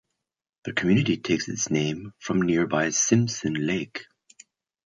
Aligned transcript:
The 0.65 0.73
community 0.73 1.15
takes 1.15 1.47
its 1.47 1.69
name 1.69 2.15
from 2.17 2.41
nearby 2.41 2.89
Simpson 2.89 3.53
Creek. 3.53 4.07